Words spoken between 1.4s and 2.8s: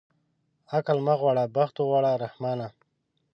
بخت اوغواړه رحمانه.